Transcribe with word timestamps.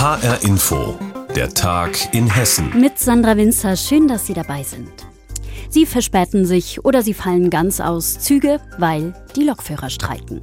HR 0.00 0.42
Info, 0.44 0.98
der 1.36 1.52
Tag 1.52 2.14
in 2.14 2.26
Hessen. 2.26 2.72
Mit 2.80 2.98
Sandra 2.98 3.36
Winzer, 3.36 3.76
schön, 3.76 4.08
dass 4.08 4.26
Sie 4.26 4.32
dabei 4.32 4.62
sind. 4.62 4.90
Sie 5.68 5.84
verspäten 5.84 6.46
sich 6.46 6.82
oder 6.86 7.02
sie 7.02 7.12
fallen 7.12 7.50
ganz 7.50 7.80
aus 7.80 8.18
Züge, 8.18 8.62
weil 8.78 9.12
die 9.36 9.42
Lokführer 9.42 9.90
streiken. 9.90 10.40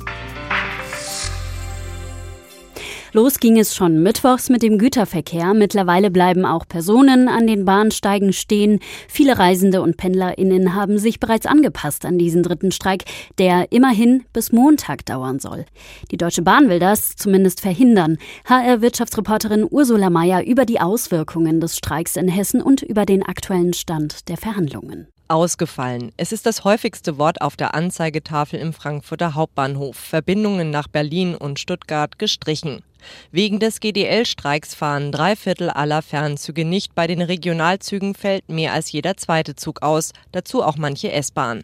Los 3.14 3.40
ging 3.40 3.58
es 3.58 3.74
schon 3.74 4.04
mittwochs 4.04 4.50
mit 4.50 4.62
dem 4.62 4.78
Güterverkehr. 4.78 5.54
Mittlerweile 5.54 6.12
bleiben 6.12 6.46
auch 6.46 6.68
Personen 6.68 7.30
an 7.30 7.48
den 7.48 7.64
Bahnsteigen 7.64 8.34
stehen. 8.34 8.80
Viele 9.08 9.40
Reisende 9.40 9.82
und 9.82 9.98
PendlerInnen 9.98 10.76
haben 10.76 10.98
sich 10.98 11.20
bereits 11.20 11.46
angepasst 11.46 12.06
an 12.06 12.18
diesen 12.18 12.44
dritten 12.44 12.72
Streik, 12.72 13.06
der 13.38 13.72
immerhin 13.72 14.26
bis 14.34 14.52
Montag 14.52 15.06
dauern 15.06 15.40
soll. 15.40 15.66
Die 16.12 16.18
Deutsche 16.18 16.42
Bahn 16.42 16.70
will 16.70 16.80
das 16.80 17.16
zumindest 17.16 17.62
verhindern. 17.62 18.18
HR-Wirtschaftsreporterin 18.46 19.66
Ursula 19.70 20.10
Mayer 20.10 20.46
über 20.46 20.66
die 20.66 20.82
Auswirkungen 20.82 21.62
des 21.62 21.78
Streiks 21.78 22.18
in 22.18 22.28
Hessen 22.28 22.62
und 22.62 22.82
über 22.82 23.06
den 23.06 23.24
aktuellen 23.24 23.74
Stand 23.74 24.28
der 24.28 24.38
Verhandlungen 24.38 25.08
ausgefallen. 25.30 26.12
Es 26.18 26.32
ist 26.32 26.46
das 26.46 26.64
häufigste 26.64 27.18
Wort 27.18 27.42
auf 27.42 27.56
der 27.58 27.74
Anzeigetafel 27.74 28.60
im 28.60 28.74
Frankfurter 28.74 29.36
Hauptbahnhof. 29.36 29.98
Verbindungen 29.98 30.70
nach 30.70 30.88
Berlin 30.88 31.36
und 31.36 31.60
Stuttgart 31.60 32.18
gestrichen. 32.18 32.82
Wegen 33.32 33.60
des 33.60 33.80
GDL-Streiks 33.80 34.76
fahren 34.76 35.12
drei 35.12 35.36
Viertel 35.36 35.70
aller 35.70 36.02
Fernzüge 36.02 36.66
nicht. 36.66 36.96
Bei 36.96 37.08
den 37.08 37.22
Regionalzügen 37.22 38.16
fällt 38.16 38.50
mehr 38.50 38.74
als 38.74 38.92
jeder 38.92 39.18
zweite 39.18 39.56
Zug 39.56 39.82
aus, 39.82 40.12
dazu 40.32 40.64
auch 40.64 40.78
manche 40.78 41.12
S-Bahn. 41.12 41.64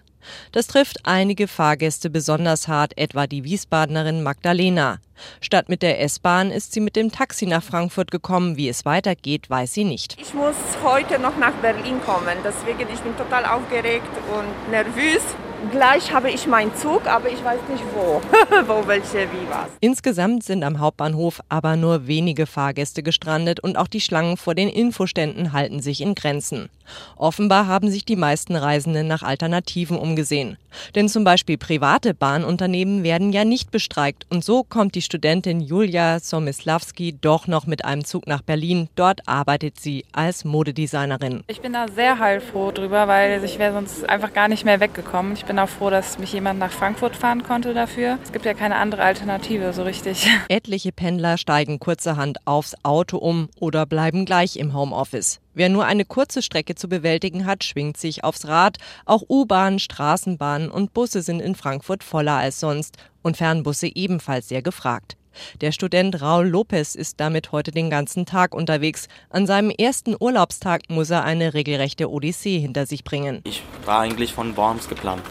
Das 0.52 0.68
trifft 0.68 1.00
einige 1.04 1.48
Fahrgäste 1.48 2.10
besonders 2.10 2.68
hart, 2.68 2.98
etwa 2.98 3.28
die 3.28 3.44
Wiesbadenerin 3.44 4.24
Magdalena. 4.24 5.00
Statt 5.42 5.70
mit 5.70 5.82
der 5.82 6.02
S-Bahn 6.02 6.52
ist 6.52 6.74
sie 6.74 6.80
mit 6.80 6.96
dem 6.96 7.12
Taxi 7.12 7.46
nach 7.46 7.64
Frankfurt 7.64 8.12
gekommen. 8.12 8.58
Wie 8.58 8.70
es 8.70 8.86
weitergeht, 8.86 9.50
weiß 9.50 9.74
sie 9.74 9.84
nicht. 9.84 10.18
Ich 10.20 10.34
muss 10.34 10.56
heute 10.84 11.20
noch 11.20 11.38
nach 11.38 11.54
Berlin 11.56 12.02
kommen, 12.06 12.38
deswegen 12.44 12.92
ich 12.92 13.00
bin 13.00 13.16
total 13.18 13.46
aufgeregt 13.46 14.10
und 14.34 14.72
nervös. 14.72 15.24
Gleich 15.72 16.12
habe 16.12 16.30
ich 16.30 16.46
meinen 16.46 16.76
Zug, 16.76 17.08
aber 17.08 17.30
ich 17.30 17.44
weiß 17.44 17.60
nicht 17.70 17.84
wo. 17.96 18.22
wo 18.68 18.88
welche, 18.88 19.32
wie 19.32 19.50
was. 19.50 19.70
Insgesamt 19.80 20.44
sind 20.44 20.64
am 20.64 20.80
Hauptbahnhof 20.80 21.42
aber 21.48 21.76
nur 21.78 22.08
wenige 22.08 22.46
Fahrgäste 22.46 23.02
gestrandet 23.02 23.60
und 23.62 23.78
auch 23.78 23.88
die 23.88 24.02
Schlangen 24.02 24.36
vor 24.36 24.56
den 24.56 24.68
Infoständen 24.68 25.54
halten 25.54 25.82
sich 25.82 26.02
in 26.02 26.16
Grenzen. 26.16 26.70
Offenbar 27.16 27.68
haben 27.68 27.90
sich 27.90 28.06
die 28.06 28.16
meisten 28.16 28.56
Reisenden 28.56 29.08
nach 29.08 29.24
Alternativen 29.24 29.98
umgesehen. 29.98 30.58
Denn 30.96 31.08
zum 31.08 31.24
Beispiel 31.24 31.58
private 31.58 32.14
Bahnunternehmen 32.14 33.04
werden 33.04 33.32
ja 33.32 33.46
nicht 33.46 33.72
bestreikt 33.72 34.26
und 34.30 34.44
so 34.44 34.64
kommt 34.64 34.96
die 34.96 35.02
Studentin 35.02 35.62
Julia 35.62 36.20
Somislawski 36.20 37.16
doch 37.20 37.48
noch 37.48 37.68
mit 37.68 37.86
einem 37.86 38.04
Zug 38.06 38.28
nach 38.28 38.42
Berlin. 38.42 38.90
Dort 38.96 39.28
arbeitet 39.28 39.80
sie 39.80 40.04
als 40.12 40.46
Modedesignerin. 40.46 41.44
Ich 41.48 41.62
bin 41.62 41.74
da 41.74 41.86
sehr 41.88 42.20
heilfroh 42.20 42.72
drüber, 42.72 43.08
weil 43.08 43.44
ich 43.44 43.60
wäre 43.60 43.74
sonst 43.74 44.10
einfach 44.10 44.34
gar 44.34 44.48
nicht 44.48 44.66
mehr 44.66 44.80
weggekommen. 44.80 45.34
Ich 45.34 45.46
bin 45.46 45.53
auch 45.60 45.70
froh, 45.70 45.90
dass 45.90 46.18
mich 46.20 46.34
jemand 46.34 46.60
nach 46.60 46.72
Frankfurt 46.72 47.16
fahren 47.16 47.44
konnte 47.44 47.74
dafür. 47.74 48.20
Es 48.24 48.32
gibt 48.32 48.46
ja 48.46 48.54
keine 48.54 48.76
andere 48.76 49.04
Alternative 49.04 49.74
so 49.74 49.84
richtig. 49.84 50.28
Etliche 50.50 50.92
Pendler 50.92 51.38
steigen 51.38 51.80
kurzerhand 51.80 52.38
aufs 52.46 52.76
Auto 52.84 53.18
um 53.18 53.50
oder 53.60 53.86
bleiben 53.86 54.26
gleich 54.26 54.58
im 54.58 54.74
Homeoffice. 54.74 55.40
Wer 55.54 55.70
nur 55.70 55.86
eine 55.86 56.06
kurze 56.06 56.42
Strecke 56.42 56.76
zu 56.76 56.90
bewältigen 56.90 57.46
hat, 57.46 57.64
schwingt 57.64 57.98
sich 57.98 58.24
aufs 58.24 58.48
Rad. 58.48 58.78
Auch 59.06 59.24
U-Bahnen, 59.30 59.80
Straßenbahnen 59.80 60.72
und 60.72 60.94
Busse 60.94 61.22
sind 61.22 61.42
in 61.42 61.56
Frankfurt 61.56 62.04
voller 62.04 62.38
als 62.38 62.60
sonst 62.60 62.98
und 63.22 63.38
Fernbusse 63.38 63.88
ebenfalls 63.94 64.50
sehr 64.50 64.62
gefragt. 64.62 65.16
Der 65.62 65.72
Student 65.72 66.22
Raul 66.22 66.48
Lopez 66.48 66.96
ist 66.96 67.20
damit 67.20 67.52
heute 67.52 67.72
den 67.72 67.90
ganzen 67.90 68.26
Tag 68.26 68.54
unterwegs. 68.54 69.08
An 69.30 69.48
seinem 69.48 69.70
ersten 69.70 70.16
Urlaubstag 70.20 70.84
muss 70.90 71.10
er 71.10 71.24
eine 71.24 71.54
regelrechte 71.54 72.10
Odyssee 72.10 72.60
hinter 72.60 72.86
sich 72.86 73.04
bringen. 73.04 73.42
Ich 73.44 73.64
war 73.86 74.02
eigentlich 74.02 74.34
von 74.34 74.56
Worms 74.58 74.88
geplant. 74.88 75.24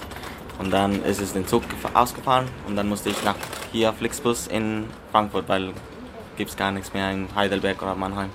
Und 0.58 0.70
dann 0.70 1.02
ist 1.04 1.20
es 1.20 1.32
den 1.32 1.46
Zug 1.46 1.62
ausgefahren 1.94 2.46
und 2.66 2.76
dann 2.76 2.88
musste 2.88 3.10
ich 3.10 3.22
nach 3.24 3.36
hier 3.72 3.92
Flixbus 3.92 4.46
in 4.46 4.84
Frankfurt, 5.10 5.48
weil 5.48 5.72
gibt 6.36 6.50
es 6.50 6.56
gar 6.56 6.70
nichts 6.70 6.92
mehr 6.92 7.10
in 7.10 7.28
Heidelberg 7.34 7.82
oder 7.82 7.94
Mannheim. 7.94 8.30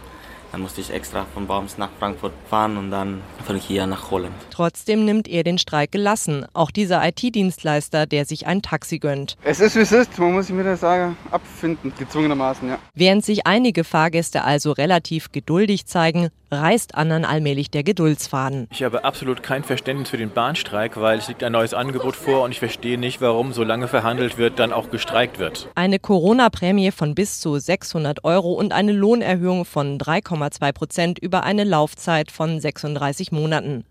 Dann 0.51 0.61
musste 0.61 0.79
ich 0.79 0.91
extra 0.91 1.25
von 1.33 1.47
Worms 1.49 1.77
nach 1.77 1.89
Frankfurt 1.99 2.31
fahren 2.49 2.77
und 2.77 2.89
dann 2.89 3.21
von 3.45 3.57
hier 3.57 3.85
nach 3.85 4.11
Holland. 4.11 4.33
Trotzdem 4.49 5.03
nimmt 5.03 5.27
er 5.27 5.43
den 5.43 5.57
Streik 5.57 5.91
gelassen. 5.91 6.45
Auch 6.53 6.71
dieser 6.71 7.05
IT-Dienstleister, 7.05 8.05
der 8.05 8.23
sich 8.25 8.47
ein 8.47 8.61
Taxi 8.61 8.97
gönnt. 8.97 9.35
Es 9.43 9.59
ist 9.59 9.75
wie 9.75 9.81
es 9.81 9.91
ist, 9.91 10.17
man 10.17 10.33
muss 10.33 10.47
sich 10.47 10.55
mit 10.55 10.65
der 10.65 10.77
Sage 10.77 11.15
abfinden, 11.31 11.91
gezwungenermaßen, 11.97 12.69
ja. 12.69 12.79
Während 12.93 13.25
sich 13.25 13.45
einige 13.45 13.83
Fahrgäste 13.83 14.45
also 14.45 14.71
relativ 14.71 15.33
geduldig 15.33 15.85
zeigen, 15.85 16.29
reißt 16.51 16.95
anderen 16.95 17.25
allmählich 17.25 17.71
der 17.71 17.83
Geduldsfaden. 17.83 18.67
Ich 18.71 18.83
habe 18.83 19.03
absolut 19.03 19.43
kein 19.43 19.63
Verständnis 19.63 20.09
für 20.09 20.17
den 20.17 20.29
Bahnstreik, 20.29 20.97
weil 20.97 21.17
es 21.17 21.27
liegt 21.27 21.43
ein 21.43 21.51
neues 21.51 21.73
Angebot 21.73 22.15
vor 22.15 22.43
und 22.43 22.51
ich 22.51 22.59
verstehe 22.59 22.97
nicht, 22.97 23.21
warum 23.21 23.53
so 23.53 23.63
lange 23.63 23.87
verhandelt 23.87 24.37
wird, 24.37 24.59
dann 24.59 24.73
auch 24.73 24.89
gestreikt 24.89 25.39
wird. 25.39 25.69
Eine 25.75 25.99
Corona-Prämie 25.99 26.91
von 26.91 27.15
bis 27.15 27.39
zu 27.39 27.57
600 27.57 28.23
Euro 28.23 28.53
und 28.53 28.73
eine 28.73 28.91
Lohnerhöhung 28.91 29.65
von 29.65 29.97
3,2 29.97 30.71
Prozent 30.71 31.19
über 31.19 31.43
eine 31.43 31.63
Laufzeit 31.63 32.31
von 32.31 32.59
36 32.59 33.31
Monaten. 33.31 33.83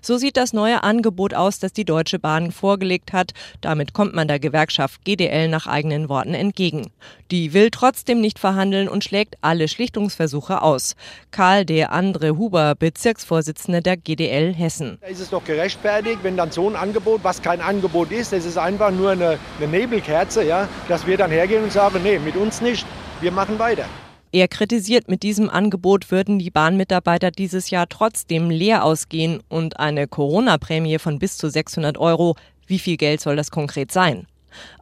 So 0.00 0.16
sieht 0.16 0.36
das 0.36 0.52
neue 0.52 0.82
Angebot 0.82 1.34
aus, 1.34 1.58
das 1.58 1.72
die 1.72 1.84
Deutsche 1.84 2.18
Bahn 2.18 2.52
vorgelegt 2.52 3.12
hat. 3.12 3.32
Damit 3.60 3.92
kommt 3.92 4.14
man 4.14 4.28
der 4.28 4.38
Gewerkschaft 4.38 5.04
GDL 5.04 5.48
nach 5.48 5.66
eigenen 5.66 6.08
Worten 6.08 6.34
entgegen. 6.34 6.90
Die 7.30 7.54
will 7.54 7.70
trotzdem 7.70 8.20
nicht 8.20 8.38
verhandeln 8.38 8.88
und 8.88 9.04
schlägt 9.04 9.36
alle 9.40 9.68
Schlichtungsversuche 9.68 10.62
aus. 10.62 10.96
Karl 11.30 11.64
De 11.64 11.84
Andre 11.84 12.36
Huber, 12.36 12.74
Bezirksvorsitzender 12.74 13.80
der 13.80 13.96
GDL 13.96 14.54
Hessen. 14.54 14.98
Da 15.00 15.06
ist 15.06 15.20
es 15.20 15.30
doch 15.30 15.44
gerechtfertigt, 15.44 16.18
wenn 16.22 16.36
dann 16.36 16.50
so 16.50 16.68
ein 16.68 16.76
Angebot, 16.76 17.24
was 17.24 17.40
kein 17.40 17.60
Angebot 17.60 18.12
ist, 18.12 18.32
das 18.32 18.44
ist 18.44 18.58
einfach 18.58 18.90
nur 18.90 19.12
eine, 19.12 19.38
eine 19.58 19.68
Nebelkerze, 19.68 20.44
ja, 20.44 20.68
dass 20.88 21.06
wir 21.06 21.16
dann 21.16 21.30
hergehen 21.30 21.64
und 21.64 21.72
sagen, 21.72 22.00
nee, 22.02 22.18
mit 22.18 22.36
uns 22.36 22.60
nicht, 22.60 22.86
wir 23.20 23.32
machen 23.32 23.58
weiter. 23.58 23.86
Er 24.34 24.48
kritisiert, 24.48 25.08
mit 25.08 25.22
diesem 25.22 25.50
Angebot 25.50 26.10
würden 26.10 26.38
die 26.38 26.50
Bahnmitarbeiter 26.50 27.30
dieses 27.30 27.68
Jahr 27.68 27.86
trotzdem 27.86 28.48
leer 28.48 28.82
ausgehen 28.82 29.42
und 29.50 29.78
eine 29.78 30.08
Corona-Prämie 30.08 30.98
von 30.98 31.18
bis 31.18 31.36
zu 31.36 31.50
600 31.50 31.98
Euro. 31.98 32.36
Wie 32.66 32.78
viel 32.78 32.96
Geld 32.96 33.20
soll 33.20 33.36
das 33.36 33.50
konkret 33.50 33.92
sein? 33.92 34.26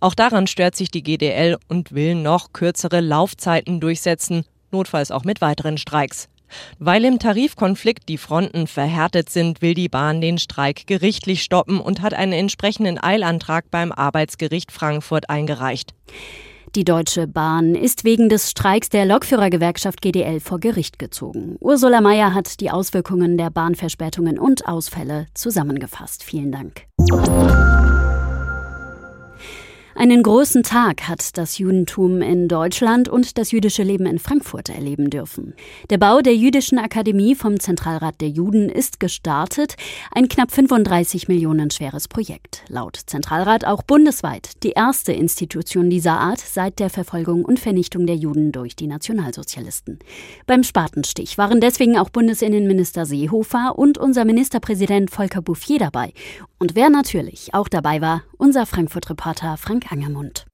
Auch 0.01 0.15
daran 0.15 0.47
stört 0.47 0.77
sich 0.77 0.93
die 0.93 1.03
GDL 1.03 1.59
und 1.67 1.91
will 1.93 2.15
noch 2.15 2.53
kürzere 2.53 3.01
Laufzeiten 3.01 3.81
durchsetzen, 3.81 4.45
notfalls 4.71 5.11
auch 5.11 5.25
mit 5.25 5.41
weiteren 5.41 5.79
Streiks. 5.79 6.29
Weil 6.79 7.05
im 7.05 7.19
Tarifkonflikt 7.19 8.09
die 8.09 8.19
Fronten 8.19 8.69
verhärtet 8.69 9.31
sind, 9.31 9.63
will 9.63 9.75
die 9.75 9.89
Bahn 9.89 10.21
den 10.21 10.39
Streik 10.39 10.87
gerichtlich 10.87 11.43
stoppen 11.43 11.81
und 11.81 12.03
hat 12.03 12.15
einen 12.15 12.33
entsprechenden 12.33 13.03
Eilantrag 13.03 13.69
beim 13.73 13.91
Arbeitsgericht 13.91 14.71
Frankfurt 14.71 15.29
eingereicht. 15.29 15.93
Die 16.77 16.85
Deutsche 16.85 17.27
Bahn 17.27 17.75
ist 17.75 18.05
wegen 18.05 18.29
des 18.29 18.49
Streiks 18.49 18.91
der 18.91 19.05
Lokführergewerkschaft 19.05 20.01
GDL 20.01 20.39
vor 20.39 20.61
Gericht 20.61 21.01
gezogen. 21.01 21.57
Ursula 21.59 22.01
Mayer 22.01 22.33
hat 22.33 22.61
die 22.61 22.71
Auswirkungen 22.71 23.37
der 23.37 23.51
Bahnverspätungen 23.51 24.39
und 24.39 24.69
Ausfälle 24.69 25.27
zusammengefasst. 25.35 26.23
Vielen 26.23 26.53
Dank. 26.53 26.87
Einen 30.01 30.23
großen 30.23 30.63
Tag 30.63 31.09
hat 31.09 31.37
das 31.37 31.59
Judentum 31.59 32.23
in 32.23 32.49
Deutschland 32.49 33.11
und 33.11 33.37
das 33.37 33.51
jüdische 33.51 33.83
Leben 33.83 34.07
in 34.07 34.19
Frankfurt 34.19 34.71
erleben 34.71 35.11
dürfen. 35.11 35.53
Der 35.91 35.99
Bau 35.99 36.23
der 36.23 36.35
Jüdischen 36.35 36.79
Akademie 36.79 37.35
vom 37.35 37.61
Zentralrat 37.61 38.19
der 38.23 38.31
Juden 38.31 38.71
ist 38.71 38.99
gestartet, 38.99 39.75
ein 40.11 40.29
knapp 40.29 40.53
35 40.53 41.29
Millionen 41.29 41.71
schweres 41.71 42.09
Projekt. 42.09 42.63
Laut 42.69 42.97
Zentralrat 42.97 43.67
auch 43.67 43.83
bundesweit 43.83 44.63
die 44.63 44.71
erste 44.71 45.13
Institution 45.13 45.91
dieser 45.91 46.19
Art 46.19 46.41
seit 46.41 46.79
der 46.79 46.89
Verfolgung 46.89 47.45
und 47.45 47.61
Vernichtung 47.61 48.07
der 48.07 48.17
Juden 48.17 48.53
durch 48.53 48.77
die 48.77 48.87
Nationalsozialisten. 48.87 49.99
Beim 50.47 50.63
Spatenstich 50.63 51.37
waren 51.37 51.61
deswegen 51.61 51.99
auch 51.99 52.09
Bundesinnenminister 52.09 53.05
Seehofer 53.05 53.75
und 53.77 53.99
unser 53.99 54.25
Ministerpräsident 54.25 55.11
Volker 55.11 55.43
Bouffier 55.43 55.79
dabei. 55.79 56.15
Und 56.59 56.75
wer 56.75 56.89
natürlich 56.89 57.53
auch 57.53 57.69
dabei 57.69 58.01
war, 58.01 58.23
unser 58.39 58.65
Frankfurt-Reporter 58.65 59.59
Frank 59.59 59.90
Angermund. 59.91 60.47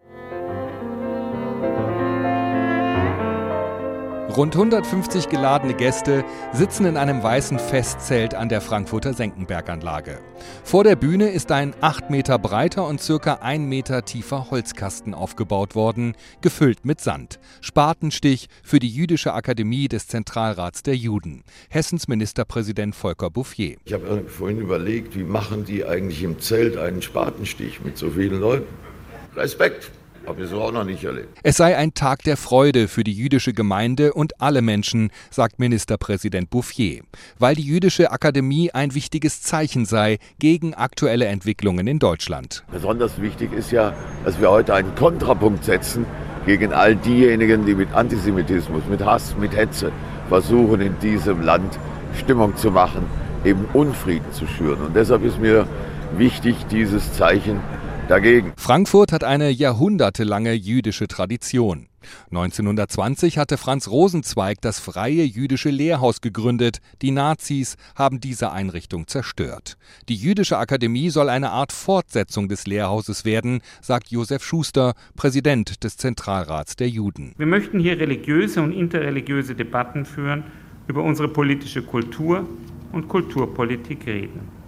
Rund 4.34 4.54
150 4.54 5.28
geladene 5.30 5.72
Gäste 5.72 6.24
sitzen 6.52 6.84
in 6.84 6.96
einem 6.96 7.22
weißen 7.22 7.58
Festzelt 7.58 8.34
an 8.34 8.50
der 8.50 8.60
Frankfurter 8.60 9.14
Senckenberganlage. 9.14 10.20
Vor 10.62 10.84
der 10.84 10.96
Bühne 10.96 11.30
ist 11.30 11.52
ein 11.52 11.74
8 11.80 12.10
Meter 12.10 12.38
breiter 12.38 12.86
und 12.86 13.00
circa 13.00 13.34
1 13.34 13.66
Meter 13.66 14.04
tiefer 14.04 14.50
Holzkasten 14.50 15.14
aufgebaut 15.14 15.74
worden, 15.74 16.14
gefüllt 16.42 16.84
mit 16.84 17.00
Sand. 17.00 17.38
Spatenstich 17.62 18.48
für 18.62 18.78
die 18.78 18.90
Jüdische 18.90 19.32
Akademie 19.32 19.88
des 19.88 20.06
Zentralrats 20.08 20.82
der 20.82 20.96
Juden. 20.96 21.42
Hessens 21.70 22.08
Ministerpräsident 22.08 22.94
Volker 22.94 23.30
Bouffier. 23.30 23.76
Ich 23.84 23.92
habe 23.92 24.24
vorhin 24.28 24.58
überlegt, 24.58 25.14
wie 25.16 25.24
machen 25.24 25.64
die 25.64 25.84
eigentlich 25.84 26.22
im 26.22 26.40
Zelt 26.40 26.76
einen 26.76 27.00
Spatenstich 27.00 27.80
mit 27.82 27.96
so 27.96 28.10
vielen 28.10 28.40
Leuten? 28.40 28.95
Respekt. 29.36 29.90
Habe 30.26 30.42
ich 30.42 30.50
so 30.50 30.60
auch 30.60 30.72
noch 30.72 30.84
nicht 30.84 31.04
erlebt. 31.04 31.38
Es 31.44 31.56
sei 31.56 31.76
ein 31.76 31.94
Tag 31.94 32.24
der 32.24 32.36
Freude 32.36 32.88
für 32.88 33.04
die 33.04 33.12
jüdische 33.12 33.52
Gemeinde 33.52 34.12
und 34.12 34.40
alle 34.40 34.60
Menschen, 34.60 35.10
sagt 35.30 35.60
Ministerpräsident 35.60 36.50
Bouffier, 36.50 37.02
weil 37.38 37.54
die 37.54 37.62
jüdische 37.62 38.10
Akademie 38.10 38.72
ein 38.72 38.92
wichtiges 38.94 39.42
Zeichen 39.42 39.84
sei 39.84 40.18
gegen 40.40 40.74
aktuelle 40.74 41.26
Entwicklungen 41.26 41.86
in 41.86 42.00
Deutschland. 42.00 42.64
Besonders 42.72 43.20
wichtig 43.22 43.52
ist 43.52 43.70
ja, 43.70 43.94
dass 44.24 44.40
wir 44.40 44.50
heute 44.50 44.74
einen 44.74 44.96
Kontrapunkt 44.96 45.64
setzen 45.64 46.06
gegen 46.44 46.72
all 46.72 46.96
diejenigen, 46.96 47.64
die 47.64 47.76
mit 47.76 47.92
Antisemitismus, 47.92 48.82
mit 48.90 49.04
Hass, 49.04 49.36
mit 49.38 49.54
Hetze 49.54 49.92
versuchen, 50.28 50.80
in 50.80 50.98
diesem 50.98 51.42
Land 51.42 51.78
Stimmung 52.18 52.56
zu 52.56 52.72
machen, 52.72 53.04
eben 53.44 53.64
Unfrieden 53.74 54.32
zu 54.32 54.48
schüren. 54.48 54.80
Und 54.80 54.96
deshalb 54.96 55.22
ist 55.24 55.38
mir 55.38 55.68
wichtig, 56.16 56.56
dieses 56.68 57.12
Zeichen 57.12 57.60
dagegen. 58.08 58.52
Frankfurt 58.56 59.12
hat 59.12 59.24
eine 59.24 59.50
jahrhundertelange 59.50 60.52
jüdische 60.52 61.08
Tradition. 61.08 61.88
1920 62.30 63.38
hatte 63.38 63.56
Franz 63.56 63.88
Rosenzweig 63.88 64.60
das 64.60 64.78
Freie 64.78 65.24
Jüdische 65.24 65.70
Lehrhaus 65.70 66.20
gegründet. 66.20 66.78
Die 67.02 67.10
Nazis 67.10 67.76
haben 67.94 68.20
diese 68.20 68.52
Einrichtung 68.52 69.06
zerstört. 69.06 69.76
Die 70.08 70.14
Jüdische 70.14 70.58
Akademie 70.58 71.10
soll 71.10 71.28
eine 71.28 71.50
Art 71.50 71.72
Fortsetzung 71.72 72.48
des 72.48 72.66
Lehrhauses 72.66 73.24
werden, 73.24 73.60
sagt 73.80 74.08
Josef 74.08 74.44
Schuster, 74.44 74.94
Präsident 75.16 75.82
des 75.84 75.96
Zentralrats 75.96 76.76
der 76.76 76.88
Juden. 76.88 77.34
Wir 77.36 77.46
möchten 77.46 77.78
hier 77.80 77.98
religiöse 77.98 78.62
und 78.62 78.72
interreligiöse 78.72 79.54
Debatten 79.54 80.04
führen, 80.04 80.44
über 80.88 81.02
unsere 81.02 81.28
politische 81.28 81.82
Kultur 81.82 82.48
und 82.92 83.08
Kulturpolitik 83.08 84.06
reden. 84.06 84.65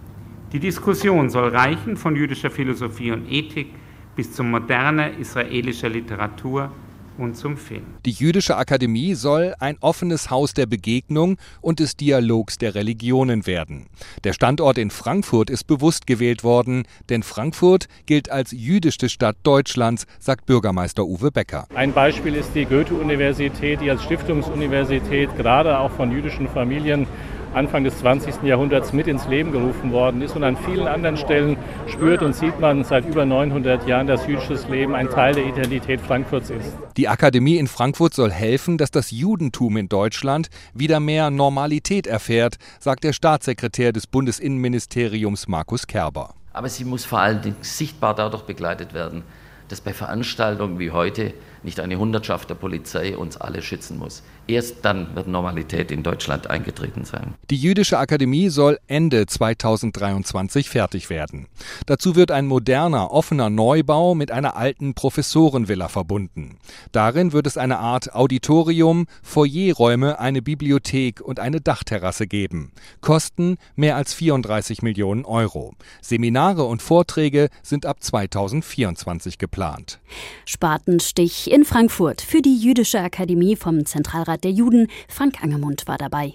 Die 0.51 0.59
Diskussion 0.59 1.29
soll 1.29 1.49
reichen 1.49 1.95
von 1.95 2.15
jüdischer 2.15 2.49
Philosophie 2.49 3.11
und 3.11 3.31
Ethik 3.31 3.67
bis 4.15 4.33
zu 4.33 4.43
moderner 4.43 5.15
israelischer 5.15 5.89
Literatur 5.89 6.71
und 7.19 7.35
zum 7.35 7.55
Film. 7.55 7.83
Die 8.05 8.11
Jüdische 8.11 8.57
Akademie 8.57 9.13
soll 9.13 9.53
ein 9.59 9.77
offenes 9.81 10.31
Haus 10.31 10.53
der 10.53 10.65
Begegnung 10.65 11.37
und 11.61 11.79
des 11.79 11.97
Dialogs 11.97 12.57
der 12.57 12.73
Religionen 12.73 13.45
werden. 13.45 13.87
Der 14.23 14.33
Standort 14.33 14.77
in 14.77 14.89
Frankfurt 14.89 15.49
ist 15.49 15.65
bewusst 15.67 16.07
gewählt 16.07 16.43
worden, 16.43 16.83
denn 17.09 17.21
Frankfurt 17.21 17.87
gilt 18.05 18.31
als 18.31 18.51
jüdischste 18.51 19.09
Stadt 19.09 19.37
Deutschlands, 19.43 20.07
sagt 20.19 20.45
Bürgermeister 20.45 21.05
Uwe 21.05 21.31
Becker. 21.31 21.67
Ein 21.75 21.93
Beispiel 21.93 22.35
ist 22.35 22.55
die 22.55 22.65
Goethe-Universität, 22.65 23.81
die 23.81 23.91
als 23.91 24.03
Stiftungsuniversität 24.03 25.35
gerade 25.37 25.77
auch 25.77 25.91
von 25.91 26.11
jüdischen 26.11 26.47
Familien 26.47 27.05
Anfang 27.53 27.83
des 27.83 27.97
20. 27.99 28.43
Jahrhunderts 28.43 28.93
mit 28.93 29.07
ins 29.07 29.27
Leben 29.27 29.51
gerufen 29.51 29.91
worden 29.91 30.21
ist. 30.21 30.35
Und 30.35 30.43
an 30.43 30.55
vielen 30.55 30.87
anderen 30.87 31.17
Stellen 31.17 31.57
spürt 31.87 32.21
und 32.21 32.35
sieht 32.35 32.59
man 32.59 32.83
seit 32.83 33.05
über 33.05 33.25
900 33.25 33.87
Jahren, 33.87 34.07
dass 34.07 34.27
jüdisches 34.27 34.67
Leben 34.69 34.95
ein 34.95 35.09
Teil 35.09 35.33
der 35.33 35.45
Identität 35.45 36.01
Frankfurts 36.01 36.49
ist. 36.49 36.77
Die 36.97 37.07
Akademie 37.07 37.57
in 37.57 37.67
Frankfurt 37.67 38.13
soll 38.13 38.31
helfen, 38.31 38.77
dass 38.77 38.91
das 38.91 39.11
Judentum 39.11 39.77
in 39.77 39.89
Deutschland 39.89 40.49
wieder 40.73 40.99
mehr 40.99 41.31
Normalität 41.31 42.07
erfährt, 42.07 42.57
sagt 42.79 43.03
der 43.03 43.13
Staatssekretär 43.13 43.91
des 43.93 44.07
Bundesinnenministeriums 44.07 45.47
Markus 45.47 45.87
Kerber. 45.87 46.35
Aber 46.53 46.69
sie 46.69 46.85
muss 46.85 47.05
vor 47.05 47.19
allen 47.19 47.41
Dingen 47.41 47.57
sichtbar 47.61 48.15
dadurch 48.15 48.43
begleitet 48.43 48.93
werden, 48.93 49.23
dass 49.69 49.81
bei 49.81 49.93
Veranstaltungen 49.93 50.79
wie 50.79 50.91
heute 50.91 51.33
nicht 51.63 51.79
eine 51.79 51.97
Hundertschaft 51.97 52.49
der 52.49 52.55
Polizei 52.55 53.17
uns 53.17 53.37
alle 53.37 53.61
schützen 53.61 53.97
muss. 53.97 54.23
Erst 54.47 54.77
dann 54.83 55.15
wird 55.15 55.27
Normalität 55.27 55.91
in 55.91 56.01
Deutschland 56.01 56.49
eingetreten 56.49 57.05
sein. 57.05 57.35
Die 57.49 57.57
Jüdische 57.57 57.99
Akademie 57.99 58.49
soll 58.49 58.79
Ende 58.87 59.27
2023 59.27 60.69
fertig 60.69 61.09
werden. 61.09 61.47
Dazu 61.85 62.15
wird 62.15 62.31
ein 62.31 62.47
moderner, 62.47 63.11
offener 63.11 63.49
Neubau 63.49 64.15
mit 64.15 64.31
einer 64.31 64.55
alten 64.55 64.95
Professorenvilla 64.95 65.87
verbunden. 65.87 66.57
Darin 66.91 67.31
wird 67.31 67.45
es 67.45 67.57
eine 67.57 67.77
Art 67.77 68.15
Auditorium, 68.15 69.05
Foyerräume, 69.21 70.19
eine 70.19 70.41
Bibliothek 70.41 71.21
und 71.21 71.39
eine 71.39 71.61
Dachterrasse 71.61 72.25
geben. 72.25 72.71
Kosten 73.01 73.57
mehr 73.75 73.95
als 73.95 74.13
34 74.15 74.81
Millionen 74.81 75.25
Euro. 75.25 75.75
Seminare 76.01 76.63
und 76.63 76.81
Vorträge 76.81 77.49
sind 77.61 77.85
ab 77.85 78.01
2024 78.01 79.37
geplant. 79.37 79.99
Spatenstich 80.45 81.48
in 81.49 81.65
Frankfurt 81.65 82.21
für 82.21 82.41
die 82.41 82.57
Jüdische 82.57 82.99
Akademie 82.99 83.55
vom 83.55 83.85
Zentralrat 83.85 84.43
der 84.43 84.51
Juden. 84.51 84.87
Frank 85.07 85.43
Angermund 85.43 85.87
war 85.87 85.97
dabei. 85.97 86.33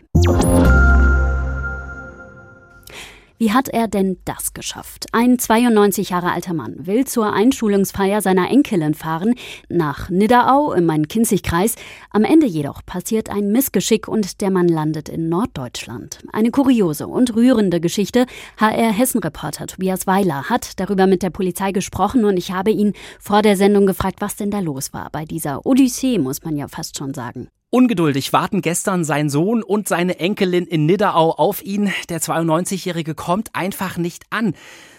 Wie 3.37 3.53
hat 3.53 3.69
er 3.69 3.89
denn 3.89 4.19
das 4.25 4.55
geschafft? 4.55 5.07
Ein 5.11 5.41
92 5.41 6.11
Jahre 6.11 6.31
alter 6.31 6.55
Mann 6.55 6.87
will 6.87 7.05
zur 7.05 7.33
Einschulungsfeier 7.33 8.21
seiner 8.21 8.49
Enkelin 8.49 8.95
fahren, 8.95 9.35
nach 9.69 10.09
Nidderau 10.09 10.73
im 10.73 10.87
Main-Kinzig-Kreis. 10.87 11.75
Am 12.11 12.23
Ende 12.23 12.47
jedoch 12.47 12.87
passiert 12.87 13.31
ein 13.31 13.51
Missgeschick 13.51 14.07
und 14.07 14.41
der 14.41 14.53
Mann 14.53 14.69
landet 14.69 15.09
in 15.09 15.29
Norddeutschland. 15.29 16.21
Eine 16.33 16.53
kuriose 16.53 17.09
und 17.09 17.35
rührende 17.35 17.81
Geschichte. 17.81 18.27
HR-Hessen-Reporter 18.59 19.67
Tobias 19.67 20.07
Weiler 20.07 20.49
hat 20.49 20.79
darüber 20.79 21.09
mit 21.09 21.25
der 21.25 21.31
Polizei 21.31 21.73
gesprochen 21.73 22.25
und 22.25 22.37
ich 22.37 22.53
habe 22.53 22.71
ihn 22.71 22.93
vor 23.19 23.43
der 23.43 23.57
Sendung 23.57 23.87
gefragt, 23.87 24.21
was 24.21 24.37
denn 24.37 24.53
da 24.53 24.61
los 24.61 24.93
war 24.93 25.09
bei 25.11 25.25
dieser 25.25 25.67
Odyssee, 25.67 26.19
muss 26.19 26.45
man 26.45 26.57
ja 26.57 26.69
fast 26.69 26.97
schon 26.97 27.15
sagen. 27.15 27.49
Ungeduldig 27.75 28.33
warten 28.33 28.63
gestern 28.63 29.03
sein 29.03 29.29
Sohn 29.29 29.65
und 29.65 29.89
seine 29.89 30.21
Enkelin 30.21 30.65
in 30.65 30.87
Nidderau 30.87 31.33
auf 31.33 31.61
ihn. 31.61 31.93
Der 32.09 32.21
92-Jährige 32.21 33.17
kommt 33.17 33.53
einfach 33.53 33.97
nicht 33.97 34.27
an. 34.31 34.55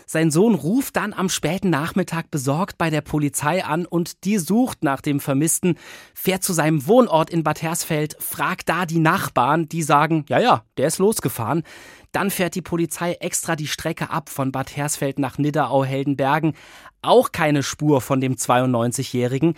Sein 0.05 0.29
Sohn 0.29 0.55
ruft 0.55 0.97
dann 0.97 1.13
am 1.13 1.29
späten 1.29 1.69
Nachmittag 1.69 2.29
besorgt 2.31 2.77
bei 2.77 2.89
der 2.89 2.99
Polizei 2.99 3.63
an 3.63 3.85
und 3.85 4.25
die 4.25 4.37
sucht 4.39 4.83
nach 4.83 4.99
dem 4.99 5.21
Vermissten, 5.21 5.77
fährt 6.13 6.43
zu 6.43 6.51
seinem 6.51 6.85
Wohnort 6.85 7.29
in 7.29 7.43
Bad 7.43 7.61
Hersfeld, 7.61 8.17
fragt 8.19 8.67
da 8.67 8.85
die 8.85 8.99
Nachbarn, 8.99 9.69
die 9.69 9.81
sagen, 9.81 10.25
ja, 10.27 10.39
ja, 10.39 10.65
der 10.75 10.87
ist 10.87 10.99
losgefahren. 10.99 11.63
Dann 12.15 12.31
fährt 12.31 12.55
die 12.55 12.61
Polizei 12.61 13.11
extra 13.19 13.57
die 13.57 13.67
Strecke 13.67 14.09
ab 14.09 14.29
von 14.29 14.53
Bad 14.53 14.77
Hersfeld 14.77 15.19
nach 15.19 15.37
Nidderau-Heldenbergen. 15.37 16.53
Auch 17.01 17.33
keine 17.33 17.61
Spur 17.61 17.99
von 17.99 18.21
dem 18.21 18.35
92-Jährigen. 18.35 19.55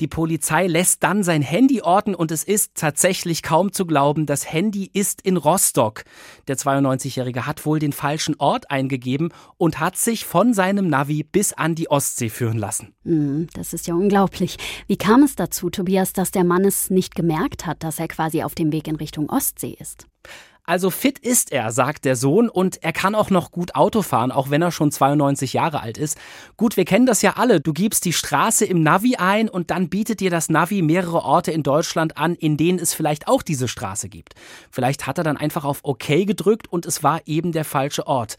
Die 0.00 0.08
Polizei 0.08 0.66
lässt 0.66 1.04
dann 1.04 1.22
sein 1.22 1.40
Handy 1.40 1.82
orten 1.82 2.16
und 2.16 2.32
es 2.32 2.42
ist 2.42 2.74
tatsächlich 2.74 3.44
kaum 3.44 3.72
zu 3.72 3.86
glauben, 3.86 4.26
das 4.26 4.50
Handy 4.50 4.90
ist 4.92 5.22
in 5.22 5.36
Rostock. 5.36 6.02
Der 6.48 6.56
92-Jährige 6.56 7.46
hat 7.46 7.64
wohl 7.64 7.78
den 7.78 7.92
falschen 7.92 8.34
Ort 8.40 8.72
eingegeben 8.72 9.32
und 9.56 9.78
hat 9.78 9.96
sich 9.96 10.24
von 10.24 10.52
seinem 10.52 10.88
Navi 10.88 11.22
bis 11.22 11.52
an 11.52 11.76
die 11.76 11.92
Ostsee 11.92 12.28
führen 12.28 12.58
lassen. 12.58 12.92
Hm, 13.04 13.46
das 13.52 13.72
ist 13.72 13.86
ja 13.86 13.94
unglaublich. 13.94 14.56
Wie 14.88 14.96
kam 14.96 15.22
es 15.22 15.36
dazu, 15.36 15.70
Tobias, 15.70 16.12
dass 16.12 16.32
der 16.32 16.42
Mann 16.42 16.64
es 16.64 16.90
nicht 16.90 17.14
gemerkt 17.14 17.66
hat, 17.66 17.84
dass 17.84 18.00
er 18.00 18.08
quasi 18.08 18.42
auf 18.42 18.56
dem 18.56 18.72
Weg 18.72 18.88
in 18.88 18.96
Richtung 18.96 19.30
Ostsee 19.30 19.76
ist? 19.78 20.08
Also 20.70 20.90
fit 20.90 21.18
ist 21.18 21.50
er, 21.50 21.72
sagt 21.72 22.04
der 22.04 22.14
Sohn, 22.14 22.48
und 22.48 22.80
er 22.84 22.92
kann 22.92 23.16
auch 23.16 23.28
noch 23.28 23.50
gut 23.50 23.74
Auto 23.74 24.02
fahren, 24.02 24.30
auch 24.30 24.50
wenn 24.50 24.62
er 24.62 24.70
schon 24.70 24.92
92 24.92 25.52
Jahre 25.52 25.80
alt 25.80 25.98
ist. 25.98 26.16
Gut, 26.56 26.76
wir 26.76 26.84
kennen 26.84 27.06
das 27.06 27.22
ja 27.22 27.32
alle. 27.38 27.60
Du 27.60 27.72
gibst 27.72 28.04
die 28.04 28.12
Straße 28.12 28.66
im 28.66 28.80
Navi 28.84 29.16
ein 29.16 29.48
und 29.48 29.72
dann 29.72 29.88
bietet 29.88 30.20
dir 30.20 30.30
das 30.30 30.48
Navi 30.48 30.82
mehrere 30.82 31.24
Orte 31.24 31.50
in 31.50 31.64
Deutschland 31.64 32.16
an, 32.18 32.36
in 32.36 32.56
denen 32.56 32.78
es 32.78 32.94
vielleicht 32.94 33.26
auch 33.26 33.42
diese 33.42 33.66
Straße 33.66 34.08
gibt. 34.08 34.34
Vielleicht 34.70 35.08
hat 35.08 35.18
er 35.18 35.24
dann 35.24 35.36
einfach 35.36 35.64
auf 35.64 35.80
OK 35.82 36.06
gedrückt 36.24 36.68
und 36.68 36.86
es 36.86 37.02
war 37.02 37.22
eben 37.26 37.50
der 37.50 37.64
falsche 37.64 38.06
Ort. 38.06 38.36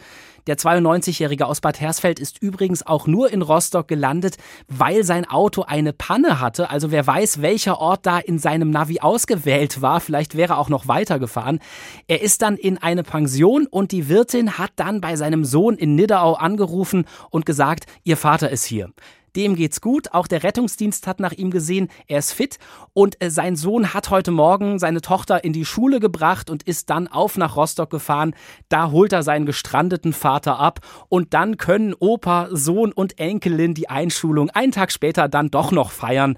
Der 0.48 0.58
92-Jährige 0.58 1.46
aus 1.46 1.62
Bad 1.62 1.80
Hersfeld 1.80 2.20
ist 2.20 2.42
übrigens 2.42 2.86
auch 2.86 3.08
nur 3.08 3.32
in 3.32 3.42
Rostock 3.42 3.88
gelandet, 3.88 4.38
weil 4.68 5.04
sein 5.04 5.30
Auto 5.30 5.64
eine 5.64 5.94
Panne 5.94 6.40
hatte. 6.40 6.70
Also 6.70 6.92
wer 6.92 7.06
weiß, 7.06 7.42
welcher 7.42 7.80
Ort 7.80 8.06
da 8.06 8.20
in 8.20 8.40
seinem 8.40 8.72
Navi 8.72 9.00
ausgewählt 9.00 9.82
war. 9.82 10.00
Vielleicht 10.02 10.36
wäre 10.36 10.54
er 10.54 10.58
auch 10.58 10.70
noch 10.70 10.88
weitergefahren. 10.88 11.60
Er 12.08 12.22
ist 12.22 12.42
dann 12.42 12.58
in 12.58 12.78
eine 12.78 13.04
Pension 13.04 13.68
und 13.68 13.92
die 13.92 14.10
Wirtin 14.10 14.58
hat 14.58 14.72
dann 14.76 15.02
bei 15.02 15.16
seinem 15.16 15.46
Sohn 15.46 15.76
in 15.76 15.96
Nidderau 15.96 16.34
angerufen 16.34 17.06
und 17.30 17.46
gesagt, 17.46 17.86
ihr 18.04 18.18
Vater 18.18 18.50
ist 18.50 18.66
hier. 18.66 18.90
Dem 19.36 19.56
geht's 19.56 19.80
gut. 19.80 20.14
Auch 20.14 20.28
der 20.28 20.44
Rettungsdienst 20.44 21.08
hat 21.08 21.20
nach 21.20 21.32
ihm 21.32 21.52
gesehen. 21.52 21.90
Er 22.08 22.20
ist 22.20 22.34
fit. 22.34 22.60
Und 22.94 23.22
äh, 23.24 23.30
sein 23.30 23.56
Sohn 23.56 23.94
hat 23.94 24.10
heute 24.10 24.32
Morgen 24.32 24.78
seine 24.78 25.02
Tochter 25.02 25.44
in 25.44 25.54
die 25.54 25.66
Schule 25.66 26.00
gebracht 26.00 26.50
und 26.50 26.64
ist 26.64 26.90
dann 26.90 27.08
auf 27.08 27.38
nach 27.38 27.56
Rostock 27.56 27.90
gefahren. 27.90 28.36
Da 28.68 28.92
holt 28.92 29.14
er 29.14 29.24
seinen 29.24 29.46
gestrandeten 29.46 30.14
Vater 30.14 30.60
ab. 30.60 30.82
Und 31.08 31.34
dann 31.34 31.58
können 31.58 31.94
Opa, 31.98 32.50
Sohn 32.52 32.92
und 32.92 33.20
Enkelin 33.20 33.74
die 33.74 33.90
Einschulung 33.90 34.50
einen 34.50 34.72
Tag 34.72 34.92
später 34.92 35.30
dann 35.30 35.50
doch 35.50 35.72
noch 35.72 35.92
feiern. 35.92 36.38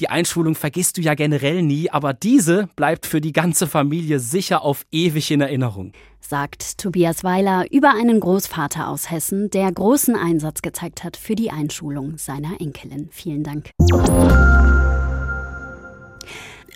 Die 0.00 0.08
Einschulung 0.08 0.56
vergisst 0.56 0.96
du 0.96 1.02
ja 1.02 1.14
generell 1.14 1.62
nie, 1.62 1.88
aber 1.88 2.14
diese 2.14 2.68
bleibt 2.74 3.06
für 3.06 3.20
die 3.20 3.32
ganze 3.32 3.68
Familie 3.68 4.18
sicher 4.18 4.62
auf 4.62 4.84
ewig 4.90 5.30
in 5.30 5.40
Erinnerung. 5.40 5.92
Sagt 6.20 6.78
Tobias 6.78 7.22
Weiler 7.22 7.66
über 7.70 7.90
einen 7.90 8.18
Großvater 8.18 8.88
aus 8.88 9.10
Hessen, 9.10 9.50
der 9.50 9.70
großen 9.70 10.16
Einsatz 10.16 10.62
gezeigt 10.62 11.04
hat 11.04 11.16
für 11.16 11.36
die 11.36 11.52
Einschulung 11.52 12.18
seiner 12.18 12.60
Enkelin. 12.60 13.08
Vielen 13.12 13.44
Dank. 13.44 13.70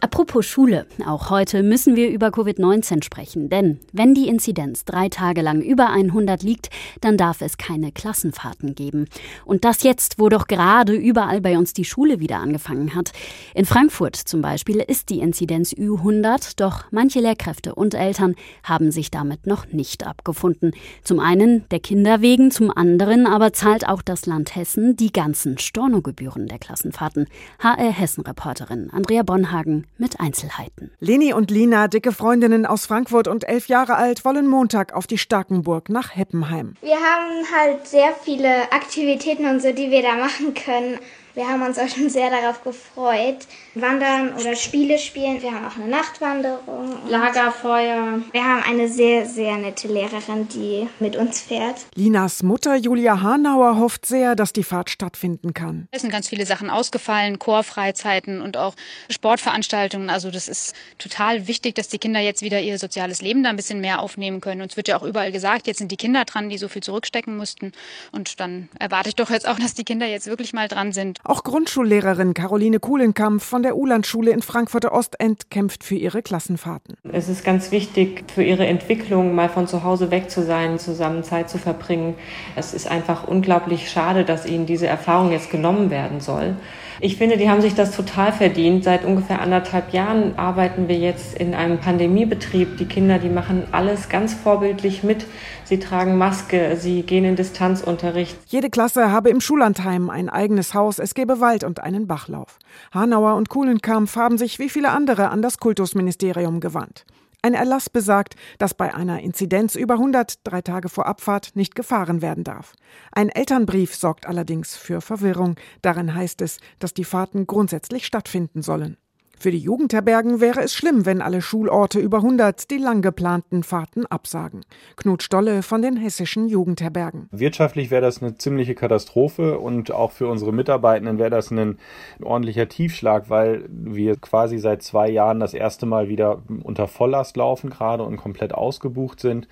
Apropos 0.00 0.46
Schule, 0.46 0.86
auch 1.04 1.28
heute 1.28 1.64
müssen 1.64 1.96
wir 1.96 2.08
über 2.08 2.28
Covid-19 2.28 3.02
sprechen, 3.02 3.48
denn 3.48 3.80
wenn 3.92 4.14
die 4.14 4.28
Inzidenz 4.28 4.84
drei 4.84 5.08
Tage 5.08 5.42
lang 5.42 5.60
über 5.60 5.90
100 5.90 6.44
liegt, 6.44 6.70
dann 7.00 7.16
darf 7.16 7.40
es 7.40 7.58
keine 7.58 7.90
Klassenfahrten 7.90 8.76
geben. 8.76 9.06
Und 9.44 9.64
das 9.64 9.82
jetzt, 9.82 10.20
wo 10.20 10.28
doch 10.28 10.46
gerade 10.46 10.94
überall 10.94 11.40
bei 11.40 11.58
uns 11.58 11.72
die 11.72 11.84
Schule 11.84 12.20
wieder 12.20 12.36
angefangen 12.36 12.94
hat. 12.94 13.10
In 13.54 13.64
Frankfurt 13.64 14.14
zum 14.14 14.40
Beispiel 14.40 14.76
ist 14.76 15.08
die 15.08 15.18
Inzidenz 15.18 15.72
Ü100, 15.72 16.52
doch 16.54 16.84
manche 16.92 17.18
Lehrkräfte 17.18 17.74
und 17.74 17.94
Eltern 17.94 18.36
haben 18.62 18.92
sich 18.92 19.10
damit 19.10 19.48
noch 19.48 19.66
nicht 19.72 20.06
abgefunden. 20.06 20.74
Zum 21.02 21.18
einen 21.18 21.68
der 21.70 21.80
Kinder 21.80 22.20
wegen, 22.20 22.52
zum 22.52 22.70
anderen 22.70 23.26
aber 23.26 23.52
zahlt 23.52 23.88
auch 23.88 24.02
das 24.02 24.26
Land 24.26 24.54
Hessen 24.54 24.96
die 24.96 25.10
ganzen 25.10 25.58
Stornogebühren 25.58 26.46
der 26.46 26.60
Klassenfahrten. 26.60 27.26
HR 27.58 27.90
Hessen-Reporterin 27.90 28.90
Andrea 28.90 29.24
Bonhagen 29.24 29.87
mit 29.98 30.20
Einzelheiten. 30.20 30.90
Leni 31.00 31.32
und 31.32 31.50
Lina, 31.50 31.88
dicke 31.88 32.12
Freundinnen 32.12 32.66
aus 32.66 32.86
Frankfurt 32.86 33.28
und 33.28 33.48
elf 33.48 33.68
Jahre 33.68 33.96
alt, 33.96 34.24
wollen 34.24 34.46
Montag 34.46 34.94
auf 34.94 35.06
die 35.06 35.18
Starkenburg 35.18 35.88
nach 35.88 36.16
Heppenheim. 36.16 36.74
Wir 36.80 36.96
haben 36.96 37.44
halt 37.54 37.86
sehr 37.86 38.14
viele 38.22 38.72
Aktivitäten 38.72 39.46
und 39.46 39.60
so, 39.60 39.72
die 39.72 39.90
wir 39.90 40.02
da 40.02 40.16
machen 40.16 40.54
können. 40.54 40.98
Wir 41.38 41.46
haben 41.48 41.62
uns 41.62 41.78
auch 41.78 41.86
schon 41.86 42.10
sehr 42.10 42.30
darauf 42.30 42.64
gefreut. 42.64 43.46
Wandern 43.76 44.34
oder 44.34 44.56
Spiele 44.56 44.98
spielen. 44.98 45.40
Wir 45.40 45.52
haben 45.52 45.66
auch 45.66 45.76
eine 45.76 45.86
Nachtwanderung. 45.86 46.96
Lagerfeuer. 47.08 48.20
Wir 48.32 48.44
haben 48.44 48.64
eine 48.68 48.88
sehr, 48.88 49.24
sehr 49.24 49.56
nette 49.56 49.86
Lehrerin, 49.86 50.48
die 50.48 50.88
mit 50.98 51.14
uns 51.14 51.40
fährt. 51.40 51.86
Linas 51.94 52.42
Mutter 52.42 52.74
Julia 52.74 53.22
Hanauer 53.22 53.78
hofft 53.78 54.04
sehr, 54.04 54.34
dass 54.34 54.52
die 54.52 54.64
Fahrt 54.64 54.90
stattfinden 54.90 55.54
kann. 55.54 55.86
Es 55.92 56.00
sind 56.00 56.10
ganz 56.10 56.28
viele 56.28 56.44
Sachen 56.44 56.70
ausgefallen, 56.70 57.38
Chorfreizeiten 57.38 58.42
und 58.42 58.56
auch 58.56 58.74
Sportveranstaltungen. 59.08 60.10
Also 60.10 60.32
das 60.32 60.48
ist 60.48 60.74
total 60.98 61.46
wichtig, 61.46 61.76
dass 61.76 61.86
die 61.86 61.98
Kinder 61.98 62.18
jetzt 62.18 62.42
wieder 62.42 62.60
ihr 62.60 62.80
soziales 62.80 63.22
Leben 63.22 63.44
da 63.44 63.50
ein 63.50 63.56
bisschen 63.56 63.80
mehr 63.80 64.02
aufnehmen 64.02 64.40
können. 64.40 64.60
Und 64.60 64.72
es 64.72 64.76
wird 64.76 64.88
ja 64.88 64.98
auch 64.98 65.04
überall 65.04 65.30
gesagt, 65.30 65.68
jetzt 65.68 65.78
sind 65.78 65.92
die 65.92 65.96
Kinder 65.96 66.24
dran, 66.24 66.48
die 66.48 66.58
so 66.58 66.66
viel 66.66 66.82
zurückstecken 66.82 67.36
mussten. 67.36 67.70
Und 68.10 68.40
dann 68.40 68.68
erwarte 68.80 69.10
ich 69.10 69.14
doch 69.14 69.30
jetzt 69.30 69.46
auch, 69.46 69.60
dass 69.60 69.74
die 69.74 69.84
Kinder 69.84 70.06
jetzt 70.06 70.26
wirklich 70.26 70.52
mal 70.52 70.66
dran 70.66 70.90
sind. 70.90 71.20
Auch 71.28 71.44
Grundschullehrerin 71.44 72.32
Caroline 72.32 72.80
Kuhlenkampf 72.80 73.44
von 73.44 73.62
der 73.62 73.76
Ulandschule 73.76 74.30
in 74.30 74.40
Frankfurter 74.40 74.92
Ostend 74.92 75.50
kämpft 75.50 75.84
für 75.84 75.94
ihre 75.94 76.22
Klassenfahrten. 76.22 76.96
Es 77.12 77.28
ist 77.28 77.44
ganz 77.44 77.70
wichtig 77.70 78.24
für 78.34 78.42
ihre 78.42 78.66
Entwicklung, 78.66 79.34
mal 79.34 79.50
von 79.50 79.66
zu 79.68 79.84
Hause 79.84 80.10
weg 80.10 80.30
zu 80.30 80.42
sein, 80.42 80.78
zusammen 80.78 81.22
Zeit 81.24 81.50
zu 81.50 81.58
verbringen. 81.58 82.14
Es 82.56 82.72
ist 82.72 82.90
einfach 82.90 83.28
unglaublich 83.28 83.90
schade, 83.90 84.24
dass 84.24 84.46
ihnen 84.46 84.64
diese 84.64 84.86
Erfahrung 84.86 85.30
jetzt 85.30 85.50
genommen 85.50 85.90
werden 85.90 86.20
soll. 86.20 86.56
Ich 87.00 87.16
finde, 87.16 87.36
die 87.36 87.48
haben 87.48 87.60
sich 87.60 87.74
das 87.74 87.94
total 87.94 88.32
verdient. 88.32 88.82
Seit 88.82 89.04
ungefähr 89.04 89.40
anderthalb 89.40 89.92
Jahren 89.92 90.36
arbeiten 90.36 90.88
wir 90.88 90.96
jetzt 90.96 91.36
in 91.36 91.54
einem 91.54 91.78
Pandemiebetrieb. 91.78 92.76
Die 92.76 92.86
Kinder, 92.86 93.20
die 93.20 93.28
machen 93.28 93.64
alles 93.70 94.08
ganz 94.08 94.34
vorbildlich 94.34 95.04
mit. 95.04 95.26
Sie 95.62 95.78
tragen 95.78 96.16
Maske, 96.16 96.76
sie 96.76 97.02
gehen 97.02 97.24
in 97.24 97.36
Distanzunterricht. 97.36 98.36
Jede 98.46 98.70
Klasse 98.70 99.12
habe 99.12 99.28
im 99.28 99.40
Schullandheim 99.40 100.10
ein 100.10 100.28
eigenes 100.28 100.74
Haus, 100.74 100.98
es 100.98 101.14
gebe 101.18 101.40
Wald 101.40 101.64
und 101.64 101.80
einen 101.80 102.06
Bachlauf. 102.06 102.60
Hanauer 102.92 103.34
und 103.34 103.48
Kuhlenkampf 103.48 104.14
haben 104.14 104.38
sich 104.38 104.60
wie 104.60 104.68
viele 104.68 104.90
andere 104.90 105.30
an 105.30 105.42
das 105.42 105.58
Kultusministerium 105.58 106.60
gewandt. 106.60 107.04
Ein 107.42 107.54
Erlass 107.54 107.90
besagt, 107.90 108.36
dass 108.58 108.72
bei 108.72 108.94
einer 108.94 109.20
Inzidenz 109.20 109.74
über 109.74 109.94
100 109.94 110.46
drei 110.46 110.62
Tage 110.62 110.88
vor 110.88 111.06
Abfahrt 111.06 111.56
nicht 111.56 111.74
gefahren 111.74 112.22
werden 112.22 112.44
darf. 112.44 112.74
Ein 113.10 113.30
Elternbrief 113.30 113.96
sorgt 113.96 114.26
allerdings 114.26 114.76
für 114.76 115.00
Verwirrung. 115.00 115.56
Darin 115.82 116.14
heißt 116.14 116.40
es, 116.40 116.58
dass 116.78 116.94
die 116.94 117.04
Fahrten 117.04 117.48
grundsätzlich 117.48 118.06
stattfinden 118.06 118.62
sollen. 118.62 118.96
Für 119.40 119.52
die 119.52 119.58
Jugendherbergen 119.58 120.40
wäre 120.40 120.62
es 120.62 120.74
schlimm, 120.74 121.06
wenn 121.06 121.22
alle 121.22 121.42
Schulorte 121.42 122.00
über 122.00 122.16
100 122.18 122.70
die 122.72 122.78
lang 122.78 123.02
geplanten 123.02 123.62
Fahrten 123.62 124.04
absagen. 124.06 124.64
Knut 124.96 125.22
Stolle 125.22 125.62
von 125.62 125.80
den 125.80 125.96
hessischen 125.96 126.48
Jugendherbergen. 126.48 127.28
Wirtschaftlich 127.30 127.92
wäre 127.92 128.02
das 128.02 128.20
eine 128.20 128.36
ziemliche 128.36 128.74
Katastrophe 128.74 129.60
und 129.60 129.92
auch 129.92 130.10
für 130.10 130.26
unsere 130.26 130.52
Mitarbeitenden 130.52 131.18
wäre 131.18 131.30
das 131.30 131.52
ein 131.52 131.78
ordentlicher 132.20 132.68
Tiefschlag, 132.68 133.30
weil 133.30 133.64
wir 133.68 134.16
quasi 134.16 134.58
seit 134.58 134.82
zwei 134.82 135.08
Jahren 135.08 135.38
das 135.38 135.54
erste 135.54 135.86
Mal 135.86 136.08
wieder 136.08 136.42
unter 136.64 136.88
Volllast 136.88 137.36
laufen 137.36 137.70
gerade 137.70 138.02
und 138.02 138.16
komplett 138.16 138.52
ausgebucht 138.52 139.20
sind 139.20 139.46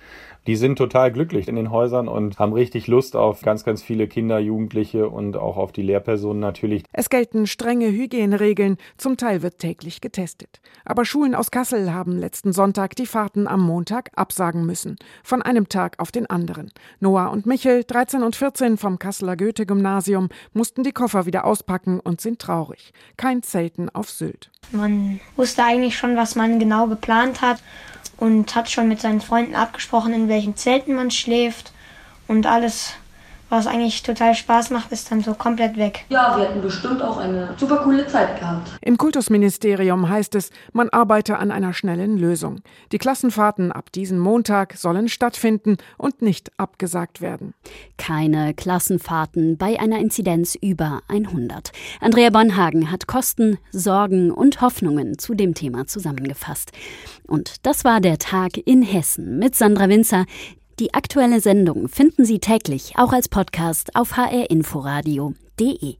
die 0.47 0.55
sind 0.55 0.77
total 0.77 1.11
glücklich 1.11 1.49
in 1.49 1.57
den 1.57 1.71
Häusern 1.71 2.07
und 2.07 2.39
haben 2.39 2.53
richtig 2.53 2.87
Lust 2.87 3.17
auf 3.17 3.41
ganz, 3.41 3.65
ganz 3.65 3.83
viele 3.83 4.07
Kinder, 4.07 4.39
Jugendliche 4.39 5.09
und 5.09 5.35
auch 5.35 5.57
auf 5.57 5.73
die 5.73 5.81
Lehrpersonen 5.81 6.39
natürlich. 6.39 6.83
Es 6.93 7.09
gelten 7.09 7.47
strenge 7.47 7.87
Hygieneregeln, 7.87 8.77
zum 8.95 9.17
Teil 9.17 9.41
wird 9.41 9.59
täglich 9.77 10.01
getestet. 10.01 10.59
Aber 10.85 11.05
Schulen 11.05 11.35
aus 11.35 11.51
Kassel 11.51 11.93
haben 11.93 12.17
letzten 12.17 12.53
Sonntag 12.53 12.95
die 12.95 13.05
Fahrten 13.05 13.47
am 13.47 13.61
Montag 13.61 14.09
absagen 14.15 14.65
müssen, 14.65 14.97
von 15.23 15.41
einem 15.41 15.69
Tag 15.69 15.99
auf 15.99 16.11
den 16.11 16.29
anderen. 16.29 16.71
Noah 16.99 17.29
und 17.29 17.45
Michel, 17.45 17.83
13 17.83 18.23
und 18.23 18.35
14 18.35 18.77
vom 18.77 18.97
Kasseler 18.99 19.37
Goethe-Gymnasium, 19.37 20.29
mussten 20.53 20.83
die 20.83 20.91
Koffer 20.91 21.25
wieder 21.25 21.45
auspacken 21.45 21.99
und 21.99 22.21
sind 22.21 22.39
traurig. 22.39 22.91
Kein 23.17 23.43
Zelten 23.43 23.89
auf 23.89 24.09
Sylt. 24.09 24.49
Man 24.71 25.19
wusste 25.35 25.63
eigentlich 25.63 25.97
schon, 25.97 26.15
was 26.15 26.35
man 26.35 26.59
genau 26.59 26.87
geplant 26.87 27.41
hat 27.41 27.61
und 28.17 28.55
hat 28.55 28.69
schon 28.69 28.87
mit 28.87 28.99
seinen 28.99 29.21
Freunden 29.21 29.55
abgesprochen, 29.55 30.13
in 30.13 30.27
welchen 30.27 30.55
Zelten 30.55 30.95
man 30.95 31.11
schläft 31.11 31.71
und 32.27 32.47
alles 32.47 32.93
was 33.49 33.67
eigentlich 33.67 34.03
total 34.03 34.35
Spaß 34.35 34.71
macht, 34.71 34.91
ist 34.91 35.11
dann 35.11 35.21
so 35.21 35.33
komplett 35.33 35.77
weg. 35.77 36.05
Ja, 36.09 36.37
wir 36.37 36.45
hätten 36.45 36.61
bestimmt 36.61 37.01
auch 37.01 37.17
eine 37.17 37.53
super 37.57 37.77
coole 37.77 38.07
Zeit 38.07 38.39
gehabt. 38.39 38.71
Im 38.81 38.97
Kultusministerium 38.97 40.09
heißt 40.09 40.35
es, 40.35 40.49
man 40.73 40.89
arbeite 40.89 41.37
an 41.37 41.51
einer 41.51 41.73
schnellen 41.73 42.17
Lösung. 42.17 42.61
Die 42.91 42.97
Klassenfahrten 42.97 43.71
ab 43.71 43.91
diesem 43.91 44.19
Montag 44.19 44.75
sollen 44.75 45.07
stattfinden 45.09 45.77
und 45.97 46.21
nicht 46.21 46.51
abgesagt 46.57 47.21
werden. 47.21 47.53
Keine 47.97 48.53
Klassenfahrten 48.53 49.57
bei 49.57 49.79
einer 49.79 49.99
Inzidenz 49.99 50.55
über 50.55 51.01
100. 51.07 51.71
Andrea 52.01 52.29
Bonhagen 52.29 52.91
hat 52.91 53.07
Kosten, 53.07 53.57
Sorgen 53.71 54.31
und 54.31 54.61
Hoffnungen 54.61 55.17
zu 55.17 55.33
dem 55.33 55.53
Thema 55.53 55.87
zusammengefasst. 55.87 56.71
Und 57.27 57.65
das 57.65 57.83
war 57.83 58.01
der 58.01 58.17
Tag 58.17 58.57
in 58.57 58.81
Hessen 58.81 59.37
mit 59.37 59.55
Sandra 59.55 59.89
Winzer. 59.89 60.25
Die 60.79 60.93
aktuelle 60.93 61.41
Sendung 61.41 61.87
finden 61.87 62.23
Sie 62.23 62.37
täglich 62.37 62.93
auch 62.97 63.11
als 63.11 63.29
Podcast 63.29 63.95
auf 63.95 64.15
hrinforadio.de. 64.15 65.95